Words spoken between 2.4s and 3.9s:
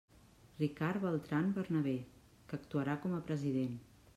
que actuarà com a president.